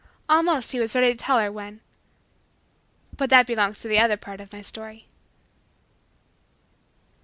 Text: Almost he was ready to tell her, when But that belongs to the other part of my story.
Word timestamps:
Almost 0.27 0.71
he 0.71 0.79
was 0.79 0.95
ready 0.95 1.11
to 1.11 1.15
tell 1.15 1.37
her, 1.37 1.51
when 1.51 1.79
But 3.17 3.29
that 3.29 3.45
belongs 3.45 3.81
to 3.81 3.87
the 3.87 3.99
other 3.99 4.17
part 4.17 4.41
of 4.41 4.51
my 4.51 4.63
story. 4.63 5.07